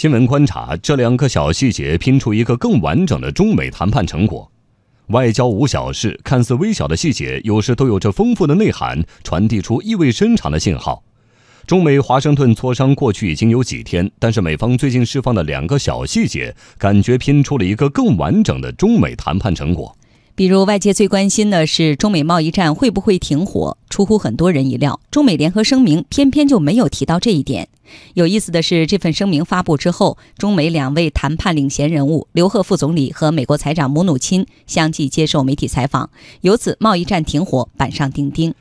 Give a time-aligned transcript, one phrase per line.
[0.00, 4.50] 新闻观察，这两个小细节拼出一个更完整的中美谈判成果。
[5.08, 11.02] 外交无小事，看似微小的细节，有时都有着丰富的内涵，传递出意味深长的信号。
[11.66, 19.94] 中美华盛顿磋商过去已经有几天，但是美方最近释放的两个小细节，感觉拼出了一个更完整的中美谈判成果。
[20.34, 23.76] 比如，外界最关心的是中美贸易战会不会停火？
[24.00, 27.68] 出乎很多人意料，中美联合声明偏偏就没有提到这一点。
[28.14, 36.08] 有意思的是，这份声明发布之后，中美两位谈判领衔人物刘鹤副总理和美国财长姆努钦相继接受媒体采访，
[36.40, 38.54] 由此贸易战停火板上钉钉。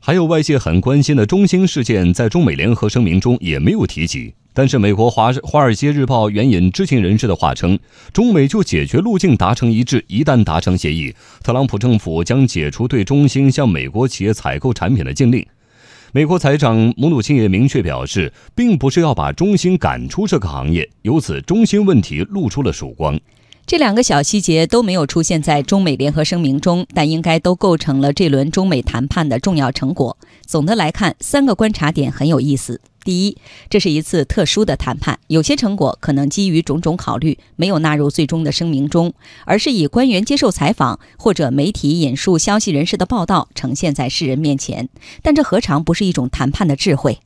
[0.00, 4.32] 还有外界很关心的中兴事件，在中美联合声明中也没有提及。
[4.58, 7.78] 但是，美国《华华尔街日报》援引知情人士的话称，
[8.12, 15.46] 中美就解决路径达成一致，一旦达成协议，特朗普政府将解除对中兴向美国企业采购产品的禁令。
[16.10, 23.16] 美国财长姆努钦也明确表示，并不是要把中兴赶出这个行业，由此中兴问题露出了曙光。
[23.68, 30.16] 这两个小细节都没有出现在中美联合声明中，但应该都构成了这轮中美谈判的重要成果。
[30.46, 32.80] 总的来看，三个观察点很有意思。
[33.04, 33.36] 第一，
[33.68, 39.12] 这是一次特殊的谈判，有些成果可能基于种种考虑没有纳入最终的声明中，
[39.44, 44.88] 而是以官员接受采访或者媒体引述消息人士的报道呈现在世人面前。
[45.22, 47.18] 但这何尝不是一种谈判的智慧？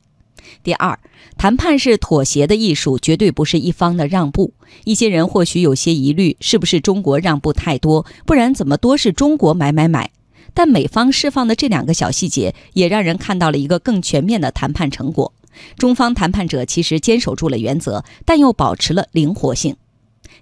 [0.61, 0.99] 第二，
[1.37, 4.53] 谈判是妥协的艺术，绝对不是一方的让步。
[4.83, 8.05] 一些人或许有些疑虑，是不是中国让步太多？
[8.25, 10.11] 不然怎么多是中国买买买？
[10.53, 15.33] 但美方释放的这两个小细节，也让人看到了一个更全面的谈判成果。
[15.77, 19.75] 中方谈判者其实坚守住了原则，但又保持了灵活性。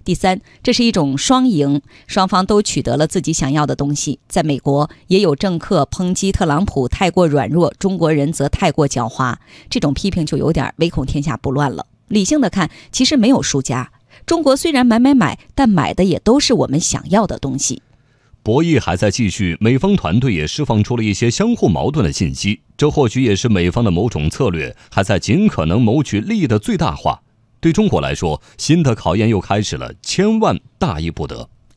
[0.04, 4.18] 第三，这是一种双赢，双方都取得了自己想要的东西。
[4.28, 9.36] 在美国，也有政客抨击特朗普太过软弱，中国人则太过狡猾。
[9.70, 11.86] 这种批评就有点唯恐天下不乱了。
[12.08, 13.92] 理性的看，其实没有输家。
[14.26, 17.82] 中国虽然买买买，但买的也都是我们想要的东西。
[18.42, 27.22] 博弈还在继续，美方团队也释放出了一些相互矛盾的信息，这或许也是美方的某种策略，还在尽可能谋取利益的最大化。
[27.62, 31.48] 对中国来说，新的考验又开始了，千万大意不得。